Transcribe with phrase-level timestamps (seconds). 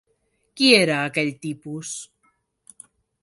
[0.61, 1.91] Qui era aquell tipus?